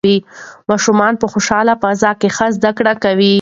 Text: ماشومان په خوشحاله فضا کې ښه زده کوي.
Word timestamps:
ماشومان 0.69 1.13
په 1.21 1.25
خوشحاله 1.33 1.73
فضا 1.81 2.11
کې 2.19 2.27
ښه 2.35 2.47
زده 2.55 2.71
کوي. 3.03 3.29